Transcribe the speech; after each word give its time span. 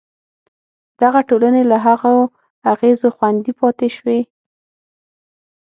دغه 1.01 1.19
ټولنې 1.29 1.63
له 1.71 1.77
هغو 1.85 2.15
اغېزو 2.71 3.07
خوندي 3.15 3.53
پاتې 3.59 3.87
شوې. 3.95 4.19